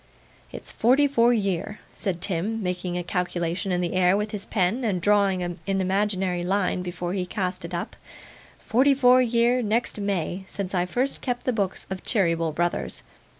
[0.51, 4.83] 'It's forty four year,' said Tim, making a calculation in the air with his pen,
[4.83, 7.95] and drawing an imaginary line before he cast it up,
[8.57, 13.03] 'forty four year, next May, since I first kept the books of Cheeryble, Brothers.